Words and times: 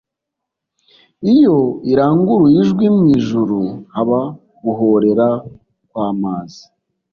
Iyo 1.33 1.57
iranguruye 1.91 2.57
ijwi 2.63 2.85
mu 2.95 3.03
ijuru 3.15 3.59
haba 3.93 4.19
guhōrera 4.63 5.27
kwamazi 5.89 6.63